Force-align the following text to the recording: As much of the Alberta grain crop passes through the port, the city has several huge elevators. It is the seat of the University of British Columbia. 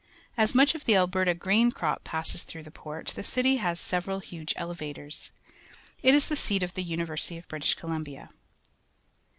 As 0.35 0.55
much 0.55 0.73
of 0.73 0.85
the 0.85 0.95
Alberta 0.95 1.35
grain 1.35 1.71
crop 1.71 2.03
passes 2.03 2.41
through 2.41 2.63
the 2.63 2.71
port, 2.71 3.09
the 3.09 3.23
city 3.23 3.57
has 3.57 3.79
several 3.79 4.17
huge 4.17 4.51
elevators. 4.57 5.29
It 6.01 6.15
is 6.15 6.27
the 6.27 6.35
seat 6.35 6.63
of 6.63 6.73
the 6.73 6.81
University 6.83 7.37
of 7.37 7.47
British 7.47 7.75
Columbia. 7.75 8.31